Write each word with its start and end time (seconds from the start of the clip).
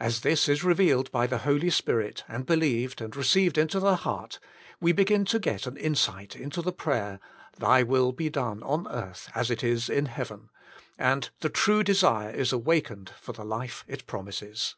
As 0.00 0.22
this 0.22 0.48
is 0.48 0.64
re 0.64 0.74
vealed 0.74 1.12
by 1.12 1.28
the 1.28 1.38
Holy 1.46 1.70
Spirit, 1.70 2.24
and 2.26 2.44
believed, 2.44 3.00
and 3.00 3.14
re 3.14 3.22
ceived 3.22 3.56
into 3.56 3.78
the 3.78 3.94
heart, 3.94 4.40
we 4.80 4.90
begin 4.90 5.24
to 5.26 5.38
get 5.38 5.64
an 5.68 5.76
insight 5.76 6.30
The 6.30 6.40
Will 6.40 6.44
of 6.46 6.54
God 6.56 6.56
107 6.56 6.58
into 6.58 6.62
the 6.62 6.72
prayer, 6.72 7.20
"Thy 7.58 7.82
will 7.84 8.10
be 8.10 8.28
done 8.30 8.62
on 8.64 8.88
earth 8.88 9.30
as 9.32 9.52
it 9.52 9.62
is 9.62 9.88
in 9.88 10.08
heaven/^ 10.08 10.48
and 10.98 11.30
the 11.38 11.50
true 11.50 11.84
desire 11.84 12.30
is 12.34 12.52
awakened 12.52 13.12
for 13.20 13.32
the 13.32 13.44
life 13.44 13.84
it 13.86 14.08
promises. 14.08 14.74